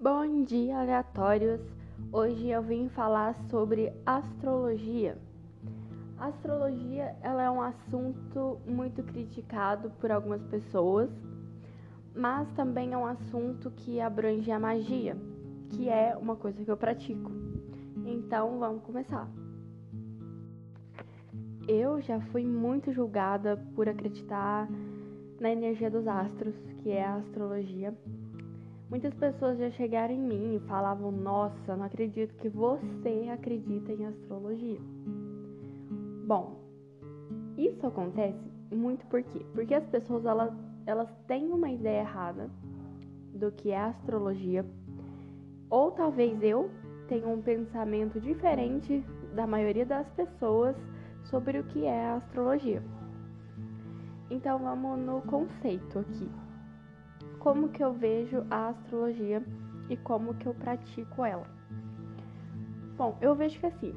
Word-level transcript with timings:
Bom 0.00 0.44
dia, 0.44 0.78
aleatórios! 0.78 1.60
Hoje 2.12 2.50
eu 2.50 2.62
vim 2.62 2.88
falar 2.88 3.34
sobre 3.50 3.92
astrologia. 4.06 5.18
A 6.16 6.26
astrologia 6.26 7.16
ela 7.20 7.42
é 7.42 7.50
um 7.50 7.60
assunto 7.60 8.60
muito 8.64 9.02
criticado 9.02 9.90
por 9.98 10.12
algumas 10.12 10.40
pessoas, 10.44 11.10
mas 12.14 12.48
também 12.52 12.92
é 12.92 12.96
um 12.96 13.06
assunto 13.06 13.72
que 13.72 14.00
abrange 14.00 14.52
a 14.52 14.60
magia, 14.60 15.16
que 15.70 15.88
é 15.88 16.16
uma 16.16 16.36
coisa 16.36 16.64
que 16.64 16.70
eu 16.70 16.76
pratico. 16.76 17.32
Então 18.06 18.56
vamos 18.60 18.84
começar. 18.84 19.28
Eu 21.66 22.00
já 22.00 22.20
fui 22.20 22.44
muito 22.44 22.92
julgada 22.92 23.56
por 23.74 23.88
acreditar 23.88 24.68
na 25.40 25.50
energia 25.50 25.90
dos 25.90 26.06
astros, 26.06 26.54
que 26.84 26.90
é 26.90 27.04
a 27.04 27.16
astrologia 27.16 27.92
Muitas 28.90 29.12
pessoas 29.14 29.58
já 29.58 29.70
chegaram 29.72 30.14
em 30.14 30.18
mim 30.18 30.54
e 30.56 30.60
falavam: 30.60 31.12
Nossa, 31.12 31.76
não 31.76 31.84
acredito 31.84 32.34
que 32.36 32.48
você 32.48 33.28
acredita 33.30 33.92
em 33.92 34.06
astrologia. 34.06 34.80
Bom, 36.26 36.58
isso 37.56 37.86
acontece 37.86 38.38
muito 38.74 39.06
por 39.06 39.22
quê? 39.22 39.44
Porque 39.52 39.74
as 39.74 39.84
pessoas 39.86 40.24
elas, 40.24 40.54
elas 40.86 41.08
têm 41.26 41.52
uma 41.52 41.70
ideia 41.70 42.00
errada 42.00 42.48
do 43.34 43.52
que 43.52 43.70
é 43.70 43.78
astrologia, 43.78 44.64
ou 45.68 45.90
talvez 45.90 46.42
eu 46.42 46.70
tenha 47.08 47.28
um 47.28 47.42
pensamento 47.42 48.18
diferente 48.18 49.04
da 49.34 49.46
maioria 49.46 49.84
das 49.84 50.08
pessoas 50.10 50.74
sobre 51.24 51.58
o 51.58 51.64
que 51.64 51.84
é 51.84 52.10
astrologia. 52.10 52.82
Então 54.30 54.58
vamos 54.58 54.98
no 54.98 55.20
conceito 55.22 55.98
aqui 55.98 56.47
como 57.38 57.68
que 57.68 57.82
eu 57.82 57.92
vejo 57.92 58.44
a 58.50 58.68
astrologia 58.68 59.42
e 59.88 59.96
como 59.96 60.34
que 60.34 60.46
eu 60.46 60.54
pratico 60.54 61.24
ela. 61.24 61.46
Bom, 62.96 63.16
eu 63.20 63.34
vejo 63.34 63.58
que 63.60 63.66
assim, 63.66 63.94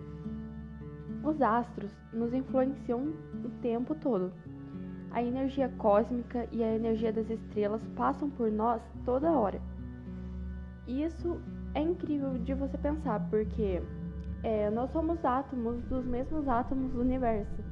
os 1.24 1.42
astros 1.42 1.92
nos 2.14 2.34
influenciam 2.34 3.14
o 3.44 3.50
tempo 3.62 3.96
todo. 3.96 4.32
A 5.12 5.22
energia 5.22 5.70
cósmica 5.78 6.48
e 6.52 6.64
a 6.64 6.76
energia 6.76 7.12
das 7.12 7.30
estrelas 7.30 7.82
passam 7.96 8.30
por 8.30 8.52
nós 8.52 8.82
toda 9.04 9.32
hora. 9.32 9.62
Isso 10.88 11.42
é 11.74 11.82
incrível 11.82 12.38
de 12.38 12.54
você 12.54 12.78
pensar, 12.78 13.20
porque 13.30 13.82
é, 14.44 14.70
nós 14.70 14.92
somos 14.92 15.24
átomos 15.24 15.84
dos 15.86 16.06
mesmos 16.06 16.48
átomos 16.48 16.92
do 16.94 17.02
universo. 17.02 17.71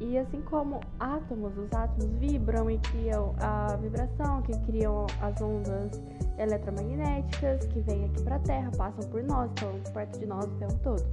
E 0.00 0.16
assim 0.16 0.40
como 0.42 0.80
átomos, 1.00 1.56
os 1.58 1.72
átomos 1.72 2.10
vibram 2.18 2.70
e 2.70 2.78
criam 2.78 3.34
a 3.40 3.74
vibração, 3.76 4.42
que 4.42 4.56
criam 4.60 5.06
as 5.20 5.40
ondas 5.40 6.00
eletromagnéticas 6.38 7.66
que 7.66 7.80
vêm 7.80 8.04
aqui 8.04 8.22
para 8.22 8.36
a 8.36 8.38
Terra, 8.40 8.70
passam 8.76 9.08
por 9.10 9.22
nós, 9.24 9.50
estão 9.50 9.72
perto 9.92 10.18
de 10.20 10.26
nós 10.26 10.44
o 10.44 10.56
tempo 10.58 10.78
todo. 10.84 11.04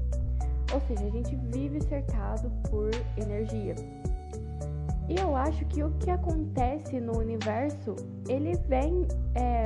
Ou 0.72 0.81
seja, 0.81 1.03
a 1.03 1.09
gente 1.09 1.36
vive 1.36 1.81
cercado 1.81 2.52
por 2.69 2.91
energia. 3.17 3.75
E 5.09 5.19
eu 5.19 5.36
acho 5.36 5.66
que 5.66 5.83
o 5.83 5.91
que 6.00 6.09
acontece 6.09 7.00
no 7.00 7.17
universo, 7.17 7.95
ele 8.28 8.56
vem 8.67 9.08
é, 9.36 9.63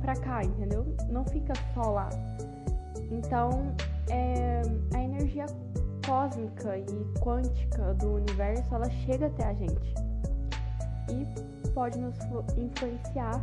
para 0.00 0.14
cá, 0.14 0.44
entendeu? 0.44 0.86
Não 1.08 1.24
fica 1.24 1.52
só 1.74 1.90
lá. 1.90 2.08
Então, 3.10 3.74
é, 4.08 4.62
a 4.94 5.02
energia 5.02 5.46
cósmica 6.06 6.78
e 6.78 7.20
quântica 7.20 7.94
do 7.94 8.14
universo, 8.14 8.74
ela 8.74 8.90
chega 8.90 9.26
até 9.26 9.44
a 9.46 9.54
gente 9.54 9.94
e 11.08 11.70
pode 11.70 11.98
nos 11.98 12.16
influenciar 12.56 13.42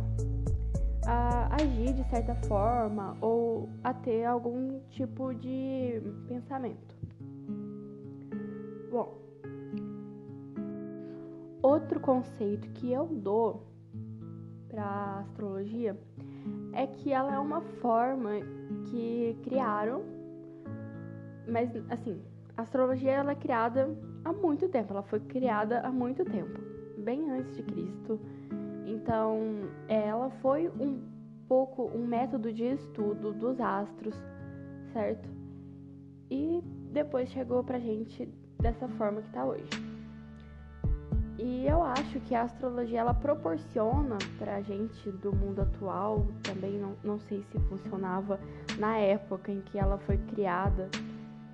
a 1.06 1.54
agir 1.54 1.94
de 1.94 2.04
certa 2.10 2.34
forma 2.46 3.16
ou 3.20 3.68
a 3.82 3.94
ter 3.94 4.24
algum 4.24 4.80
tipo 4.90 5.34
de 5.34 6.02
pensamento. 6.26 6.94
Bom, 8.90 9.18
outro 11.62 12.00
conceito 12.00 12.68
que 12.70 12.92
eu 12.92 13.06
dou 13.06 13.66
para 14.68 15.20
astrologia 15.20 15.98
é 16.72 16.86
que 16.86 17.12
ela 17.12 17.34
é 17.34 17.38
uma 17.38 17.60
forma 17.80 18.30
que 18.90 19.36
criaram, 19.42 20.02
mas 21.46 21.70
assim, 21.90 22.20
a 22.58 22.62
astrologia 22.62 23.12
ela 23.12 23.30
é 23.30 23.34
criada 23.36 23.96
há 24.24 24.32
muito 24.32 24.68
tempo, 24.68 24.92
ela 24.92 25.04
foi 25.04 25.20
criada 25.20 25.78
há 25.78 25.92
muito 25.92 26.24
tempo, 26.24 26.60
bem 26.98 27.30
antes 27.30 27.54
de 27.54 27.62
Cristo. 27.62 28.20
Então, 28.84 29.60
ela 29.86 30.28
foi 30.42 30.68
um 30.68 31.00
pouco 31.46 31.84
um 31.94 32.04
método 32.04 32.52
de 32.52 32.64
estudo 32.64 33.32
dos 33.32 33.60
astros, 33.60 34.16
certo? 34.92 35.28
E 36.28 36.60
depois 36.90 37.30
chegou 37.30 37.62
pra 37.62 37.78
gente 37.78 38.28
dessa 38.60 38.88
forma 38.88 39.22
que 39.22 39.30
tá 39.30 39.44
hoje. 39.44 39.68
E 41.38 41.64
eu 41.64 41.80
acho 41.80 42.18
que 42.22 42.34
a 42.34 42.42
astrologia 42.42 42.98
ela 42.98 43.14
proporciona 43.14 44.18
pra 44.36 44.60
gente 44.62 45.12
do 45.12 45.32
mundo 45.32 45.62
atual, 45.62 46.26
também 46.42 46.76
não, 46.76 46.96
não 47.04 47.20
sei 47.20 47.40
se 47.52 47.58
funcionava 47.68 48.40
na 48.80 48.96
época 48.96 49.52
em 49.52 49.60
que 49.60 49.78
ela 49.78 49.96
foi 49.98 50.18
criada, 50.18 50.90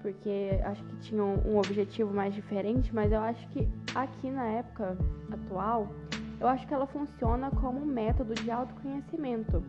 porque 0.05 0.61
acho 0.65 0.85
que 0.85 0.97
tinham 0.97 1.41
um 1.47 1.57
objetivo 1.57 2.13
mais 2.13 2.35
diferente, 2.35 2.95
mas 2.95 3.11
eu 3.11 3.21
acho 3.21 3.49
que 3.49 3.67
aqui 3.95 4.31
na 4.31 4.45
época 4.45 4.99
atual, 5.33 5.89
eu 6.39 6.47
acho 6.47 6.67
que 6.67 6.75
ela 6.75 6.87
funciona 6.87 7.51
como 7.51 7.81
um 7.81 7.87
método 7.87 8.35
de 8.35 8.51
autoconhecimento. 8.51 9.65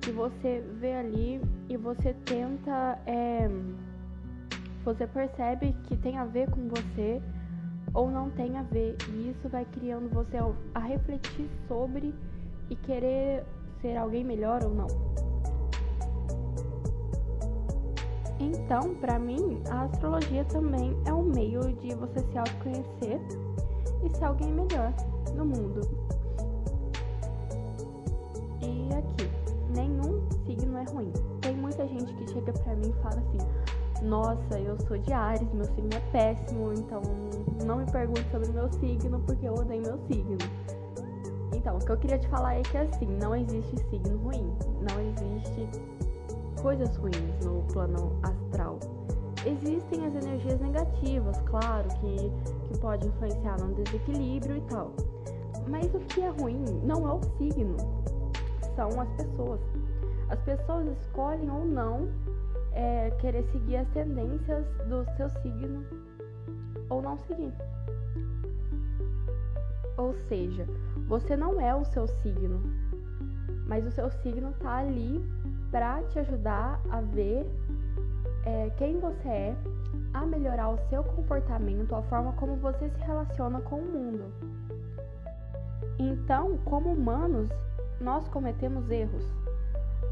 Que 0.00 0.10
você 0.10 0.64
vê 0.80 0.94
ali 0.94 1.40
e 1.68 1.76
você 1.76 2.12
tenta. 2.24 2.98
É, 3.06 3.48
você 4.84 5.06
percebe 5.06 5.76
que 5.84 5.96
tem 5.96 6.18
a 6.18 6.24
ver 6.24 6.50
com 6.50 6.68
você 6.68 7.22
ou 7.94 8.10
não 8.10 8.30
tem 8.30 8.58
a 8.58 8.64
ver. 8.64 8.96
E 9.12 9.30
isso 9.30 9.48
vai 9.48 9.64
criando 9.64 10.12
você 10.12 10.38
a 10.74 10.80
refletir 10.80 11.48
sobre 11.68 12.12
e 12.68 12.74
querer 12.74 13.44
ser 13.80 13.96
alguém 13.96 14.24
melhor 14.24 14.64
ou 14.64 14.74
não. 14.74 15.25
Então, 18.46 18.94
para 19.00 19.18
mim, 19.18 19.60
a 19.68 19.82
astrologia 19.82 20.44
também 20.44 20.96
é 21.04 21.12
um 21.12 21.24
meio 21.24 21.60
de 21.74 21.92
você 21.94 22.20
se 22.20 22.38
autoconhecer 22.38 23.20
e 24.04 24.16
ser 24.16 24.24
alguém 24.24 24.52
melhor 24.52 24.94
no 25.34 25.44
mundo. 25.44 25.80
E 28.62 28.88
aqui, 28.94 29.28
nenhum 29.74 30.22
signo 30.44 30.78
é 30.78 30.84
ruim. 30.84 31.12
Tem 31.40 31.56
muita 31.56 31.88
gente 31.88 32.14
que 32.14 32.32
chega 32.32 32.52
pra 32.52 32.76
mim 32.76 32.90
e 32.90 33.02
fala 33.02 33.20
assim: 33.20 34.06
Nossa, 34.06 34.60
eu 34.60 34.78
sou 34.86 34.96
de 34.96 35.12
Ares, 35.12 35.52
meu 35.52 35.64
signo 35.64 35.90
é 35.94 36.10
péssimo, 36.12 36.72
então 36.72 37.02
não 37.64 37.78
me 37.78 37.90
pergunte 37.90 38.30
sobre 38.30 38.48
meu 38.50 38.70
signo 38.74 39.18
porque 39.26 39.48
eu 39.48 39.54
odeio 39.54 39.82
meu 39.82 39.98
signo. 40.06 40.38
Então, 41.52 41.78
o 41.78 41.84
que 41.84 41.90
eu 41.90 41.96
queria 41.96 42.18
te 42.18 42.28
falar 42.28 42.54
é 42.54 42.62
que 42.62 42.78
assim, 42.78 43.06
não 43.20 43.34
existe 43.34 43.76
signo 43.90 44.18
ruim, 44.18 44.54
não 44.88 45.00
existe 45.00 45.68
coisas 46.60 46.96
ruins 46.96 47.44
no 47.44 47.62
plano 47.72 48.18
astral. 48.22 48.78
Existem 49.44 50.04
as 50.06 50.14
energias 50.14 50.60
negativas, 50.60 51.40
claro, 51.42 51.88
que, 52.00 52.68
que 52.68 52.78
pode 52.80 53.06
influenciar 53.06 53.60
no 53.60 53.74
desequilíbrio 53.74 54.56
e 54.56 54.60
tal. 54.62 54.92
Mas 55.68 55.92
o 55.94 56.00
que 56.00 56.20
é 56.20 56.28
ruim 56.28 56.64
não 56.82 57.08
é 57.08 57.12
o 57.12 57.22
signo, 57.38 57.76
são 58.74 59.00
as 59.00 59.08
pessoas. 59.12 59.60
As 60.28 60.40
pessoas 60.40 60.86
escolhem 60.98 61.50
ou 61.50 61.64
não 61.64 62.08
é, 62.72 63.10
querer 63.20 63.44
seguir 63.52 63.76
as 63.76 63.88
tendências 63.88 64.66
do 64.88 65.04
seu 65.16 65.28
signo 65.42 65.84
ou 66.90 67.00
não 67.00 67.18
seguir. 67.26 67.52
Ou 69.96 70.14
seja, 70.28 70.66
você 71.08 71.36
não 71.36 71.60
é 71.60 71.74
o 71.74 71.84
seu 71.86 72.06
signo, 72.06 72.60
mas 73.66 73.86
o 73.86 73.90
seu 73.90 74.10
signo 74.10 74.52
tá 74.60 74.76
ali 74.76 75.24
para 75.76 76.02
te 76.04 76.18
ajudar 76.20 76.80
a 76.88 77.02
ver 77.02 77.46
é, 78.46 78.70
quem 78.78 78.98
você 78.98 79.28
é, 79.28 79.56
a 80.14 80.24
melhorar 80.24 80.70
o 80.70 80.78
seu 80.88 81.04
comportamento, 81.04 81.94
a 81.94 82.00
forma 82.04 82.32
como 82.32 82.56
você 82.56 82.88
se 82.88 82.98
relaciona 83.00 83.60
com 83.60 83.76
o 83.76 83.84
mundo. 83.84 84.24
Então, 85.98 86.56
como 86.64 86.94
humanos, 86.94 87.50
nós 88.00 88.26
cometemos 88.28 88.90
erros, 88.90 89.22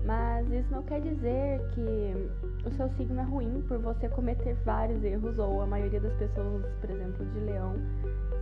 mas 0.04 0.46
isso 0.52 0.70
não 0.70 0.82
quer 0.82 1.00
dizer 1.00 1.58
que 1.70 2.68
o 2.68 2.70
seu 2.74 2.90
signo 2.90 3.18
é 3.20 3.24
ruim 3.24 3.64
por 3.66 3.78
você 3.78 4.06
cometer 4.10 4.54
vários 4.66 5.02
erros, 5.02 5.38
ou 5.38 5.62
a 5.62 5.66
maioria 5.66 5.98
das 5.98 6.12
pessoas, 6.16 6.66
por 6.78 6.90
exemplo, 6.90 7.24
de 7.24 7.40
leão, 7.40 7.72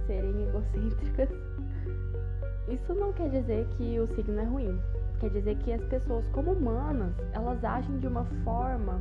serem 0.09 0.49
egocêntricas. 0.49 1.29
Isso 2.67 2.93
não 2.95 3.13
quer 3.13 3.31
dizer 3.31 3.65
que 3.77 4.01
o 4.01 4.09
signo 4.09 4.41
é 4.41 4.45
ruim. 4.45 4.81
Quer 5.23 5.31
dizer 5.31 5.57
que 5.59 5.73
as 5.73 5.85
pessoas, 5.85 6.27
como 6.33 6.51
humanas, 6.51 7.15
elas 7.33 7.65
agem 7.65 7.97
de 8.01 8.09
uma 8.09 8.25
forma 8.43 9.01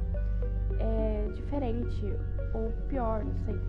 é, 0.79 1.27
diferente 1.33 2.15
ou 2.53 2.71
pior, 2.87 3.25
não 3.25 3.33
sei, 3.43 3.59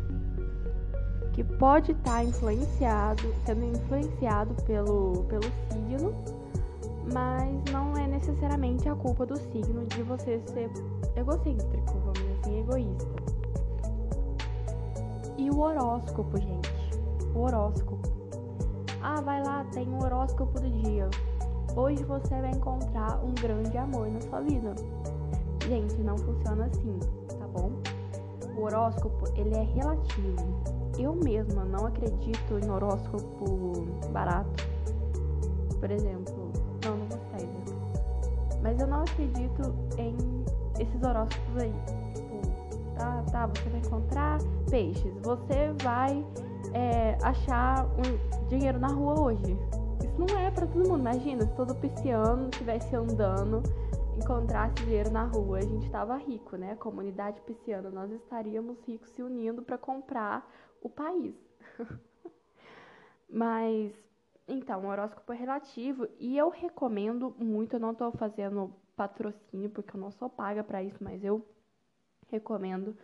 que 1.32 1.42
pode 1.42 1.92
estar 1.92 2.16
tá 2.16 2.24
influenciado, 2.24 3.22
sendo 3.46 3.64
influenciado 3.64 4.54
pelo, 4.64 5.24
pelo 5.30 5.44
signo, 5.70 6.14
mas 7.10 7.72
não 7.72 7.96
é 7.96 8.06
necessariamente 8.06 8.86
a 8.86 8.94
culpa 8.96 9.24
do 9.24 9.38
signo 9.38 9.86
de 9.86 10.02
você 10.02 10.38
ser 10.48 10.70
egocêntrico, 11.16 11.90
vamos 12.00 12.18
dizer 12.18 12.38
assim, 12.42 12.60
egoísta. 12.60 13.22
E 15.38 15.48
o 15.48 15.58
horóscopo, 15.58 16.36
gente. 16.36 16.70
O 17.34 17.44
horóscopo. 17.44 17.98
Ah, 19.00 19.22
vai 19.22 19.42
lá, 19.42 19.64
tem 19.72 19.88
o 19.88 20.04
horóscopo 20.04 20.60
do 20.60 20.68
dia. 20.82 21.08
Hoje 21.74 22.04
você 22.04 22.38
vai 22.38 22.50
encontrar 22.50 23.18
um 23.24 23.32
grande 23.34 23.78
amor 23.78 24.06
na 24.06 24.20
sua 24.20 24.40
vida. 24.42 24.74
Gente, 25.66 25.94
não 26.02 26.18
funciona 26.18 26.66
assim, 26.66 26.98
tá 27.38 27.46
bom? 27.48 27.70
O 28.54 28.64
horóscopo, 28.64 29.24
ele 29.34 29.54
é 29.54 29.62
relativo. 29.62 30.36
Eu 30.98 31.14
mesma 31.14 31.64
não 31.64 31.86
acredito 31.86 32.58
em 32.62 32.70
horóscopo 32.70 33.86
barato. 34.12 34.68
Por 35.80 35.90
exemplo, 35.90 36.52
não, 36.84 36.96
não 36.98 37.36
exemplo. 37.36 37.74
Mas 38.62 38.78
eu 38.78 38.86
não 38.86 39.00
acredito 39.00 39.74
em 39.96 40.14
esses 40.78 41.02
horóscopos 41.02 41.56
aí. 41.56 41.72
Tipo, 42.14 42.94
tá, 42.98 43.24
tá, 43.32 43.46
você 43.46 43.70
vai 43.70 43.80
encontrar 43.80 44.38
peixes. 44.68 45.14
Você 45.22 45.72
vai 45.82 46.22
é, 46.74 47.16
achar 47.22 47.86
um 47.86 48.46
dinheiro 48.48 48.78
na 48.78 48.88
rua 48.88 49.18
hoje. 49.18 49.56
Isso 50.12 50.20
não 50.20 50.36
é 50.36 50.50
para 50.50 50.66
todo 50.66 50.86
mundo. 50.86 50.98
Imagina 50.98 51.46
se 51.46 51.56
todo 51.56 51.74
pisciano 51.74 52.50
estivesse 52.50 52.94
andando, 52.94 53.62
encontrasse 54.14 54.76
dinheiro 54.82 55.10
na 55.10 55.24
rua, 55.24 55.56
a 55.56 55.62
gente 55.62 55.86
estava 55.86 56.18
rico, 56.18 56.54
né? 56.54 56.72
A 56.72 56.76
comunidade 56.76 57.40
pisciana, 57.40 57.88
nós 57.88 58.12
estaríamos 58.12 58.78
ricos 58.86 59.08
se 59.08 59.22
unindo 59.22 59.62
para 59.62 59.78
comprar 59.78 60.46
o 60.82 60.90
país. 60.90 61.34
Mas, 63.26 63.94
então, 64.46 64.84
o 64.84 64.88
horóscopo 64.88 65.32
é 65.32 65.36
relativo 65.36 66.06
e 66.20 66.36
eu 66.36 66.50
recomendo 66.50 67.34
muito. 67.38 67.76
Eu 67.76 67.80
não 67.80 67.92
estou 67.92 68.12
fazendo 68.12 68.70
patrocínio 68.94 69.70
porque 69.70 69.96
eu 69.96 70.00
não 70.00 70.10
sou 70.10 70.28
paga 70.28 70.62
para 70.62 70.82
isso, 70.82 71.02
mas 71.02 71.24
eu 71.24 71.42
recomendo 72.28 72.94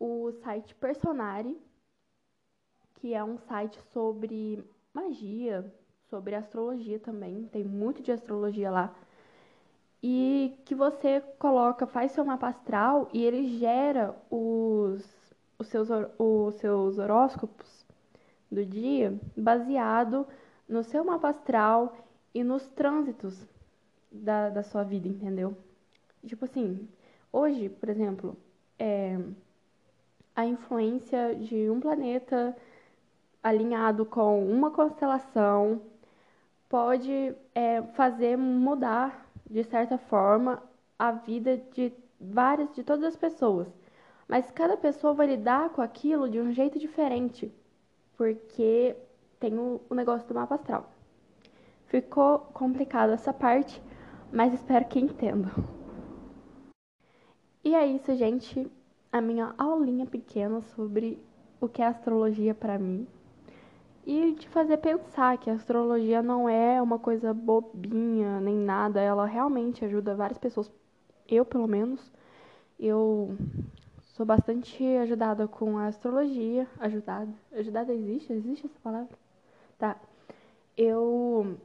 o 0.00 0.32
site 0.42 0.74
Personari 0.74 1.56
que 2.96 3.14
é 3.14 3.22
um 3.22 3.38
site 3.38 3.80
sobre 3.92 4.68
magia, 4.92 5.72
sobre 6.10 6.34
astrologia 6.34 6.98
também. 6.98 7.48
Tem 7.52 7.64
muito 7.64 8.02
de 8.02 8.12
astrologia 8.12 8.70
lá. 8.70 8.92
E 10.02 10.58
que 10.64 10.74
você 10.74 11.20
coloca, 11.38 11.86
faz 11.86 12.12
seu 12.12 12.24
mapa 12.24 12.48
astral 12.48 13.08
e 13.12 13.24
ele 13.24 13.58
gera 13.58 14.14
os, 14.30 15.04
os, 15.58 15.68
seus, 15.68 15.88
os 16.18 16.54
seus 16.56 16.98
horóscopos 16.98 17.86
do 18.50 18.64
dia 18.64 19.18
baseado 19.36 20.26
no 20.68 20.82
seu 20.82 21.04
mapa 21.04 21.28
astral 21.28 21.96
e 22.34 22.42
nos 22.42 22.66
trânsitos 22.70 23.38
da, 24.10 24.48
da 24.48 24.62
sua 24.62 24.82
vida, 24.82 25.06
entendeu? 25.06 25.56
Tipo 26.26 26.44
assim, 26.46 26.88
hoje, 27.32 27.68
por 27.68 27.88
exemplo, 27.88 28.36
é, 28.78 29.18
a 30.34 30.46
influência 30.46 31.34
de 31.34 31.70
um 31.70 31.78
planeta 31.78 32.56
alinhado 33.42 34.04
com 34.04 34.44
uma 34.50 34.70
constelação 34.70 35.80
pode 36.70 37.34
é, 37.54 37.82
fazer 37.94 38.38
mudar 38.38 39.26
de 39.50 39.62
certa 39.64 39.98
forma 39.98 40.62
a 40.98 41.10
vida 41.10 41.60
de 41.74 41.92
várias 42.18 42.72
de 42.74 42.82
todas 42.82 43.04
as 43.04 43.16
pessoas. 43.16 43.68
Mas 44.26 44.50
cada 44.50 44.76
pessoa 44.76 45.12
vai 45.12 45.26
lidar 45.26 45.70
com 45.70 45.82
aquilo 45.82 46.30
de 46.30 46.40
um 46.40 46.52
jeito 46.52 46.78
diferente 46.78 47.52
porque 48.16 48.96
tem 49.38 49.58
o, 49.58 49.80
o 49.90 49.94
negócio 49.94 50.26
do 50.28 50.34
mapa 50.34 50.54
astral. 50.54 50.88
Ficou 51.86 52.38
complicado 52.38 53.10
essa 53.10 53.32
parte 53.32 53.82
mas 54.32 54.54
espero 54.54 54.84
que 54.84 55.00
entendam. 55.00 55.50
E 57.64 57.74
é 57.74 57.86
isso 57.86 58.14
gente. 58.16 58.70
A 59.12 59.20
minha 59.20 59.52
aulinha 59.58 60.06
pequena 60.06 60.60
sobre 60.60 61.18
o 61.60 61.68
que 61.68 61.82
é 61.82 61.86
astrologia 61.86 62.54
para 62.54 62.78
mim 62.78 63.08
e 64.06 64.34
te 64.34 64.48
fazer 64.48 64.78
pensar 64.78 65.38
que 65.38 65.50
a 65.50 65.54
astrologia 65.54 66.22
não 66.22 66.48
é 66.48 66.80
uma 66.80 66.98
coisa 66.98 67.32
bobinha 67.34 68.40
nem 68.40 68.56
nada, 68.56 69.00
ela 69.00 69.26
realmente 69.26 69.84
ajuda 69.84 70.14
várias 70.14 70.38
pessoas, 70.38 70.70
eu 71.28 71.44
pelo 71.44 71.68
menos, 71.68 72.10
eu 72.78 73.36
sou 74.02 74.26
bastante 74.26 74.84
ajudada 74.98 75.46
com 75.48 75.78
a 75.78 75.86
astrologia, 75.86 76.66
ajudada, 76.78 77.32
ajudada 77.52 77.92
existe? 77.94 78.32
Existe 78.32 78.66
essa 78.66 78.78
palavra? 78.82 79.18
Tá. 79.78 79.96
Eu 80.76 81.56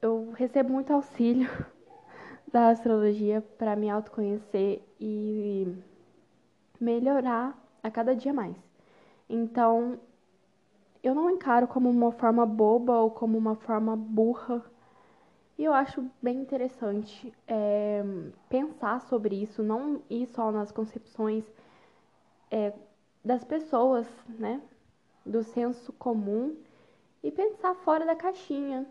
eu 0.00 0.32
recebo 0.32 0.72
muito 0.72 0.92
auxílio 0.92 1.48
da 2.52 2.70
astrologia 2.70 3.40
para 3.56 3.76
me 3.76 3.88
autoconhecer 3.88 4.82
e 5.00 5.74
melhorar 6.80 7.56
a 7.82 7.90
cada 7.90 8.14
dia 8.14 8.32
mais. 8.32 8.56
Então, 9.28 9.98
eu 11.02 11.14
não 11.14 11.30
encaro 11.30 11.66
como 11.66 11.90
uma 11.90 12.12
forma 12.12 12.46
boba 12.46 12.98
ou 12.98 13.10
como 13.10 13.36
uma 13.36 13.56
forma 13.56 13.96
burra. 13.96 14.62
E 15.58 15.64
eu 15.64 15.72
acho 15.72 16.04
bem 16.22 16.38
interessante 16.38 17.32
é, 17.46 18.02
pensar 18.48 19.00
sobre 19.02 19.42
isso, 19.42 19.62
não 19.62 20.02
ir 20.08 20.26
só 20.28 20.50
nas 20.50 20.72
concepções 20.72 21.44
é, 22.50 22.72
das 23.24 23.44
pessoas, 23.44 24.06
né? 24.28 24.60
Do 25.24 25.42
senso 25.42 25.92
comum 25.92 26.56
e 27.22 27.30
pensar 27.30 27.74
fora 27.74 28.04
da 28.04 28.16
caixinha, 28.16 28.86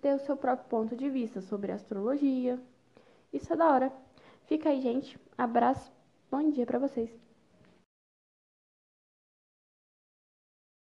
ter 0.00 0.14
o 0.14 0.18
seu 0.18 0.36
próprio 0.36 0.68
ponto 0.68 0.96
de 0.96 1.10
vista 1.10 1.40
sobre 1.40 1.72
astrologia. 1.72 2.58
Isso 3.32 3.52
é 3.52 3.56
da 3.56 3.70
hora. 3.70 3.92
Fica 4.46 4.70
aí, 4.70 4.80
gente. 4.80 5.18
Abraço. 5.36 5.92
Bom 6.30 6.50
dia 6.50 6.64
para 6.64 6.78
vocês. 6.78 7.25